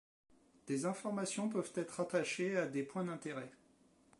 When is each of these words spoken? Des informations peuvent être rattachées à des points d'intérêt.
Des 0.65 0.87
informations 0.87 1.47
peuvent 1.47 1.71
être 1.75 1.91
rattachées 1.97 2.57
à 2.57 2.65
des 2.65 2.81
points 2.81 3.05
d'intérêt. 3.05 3.51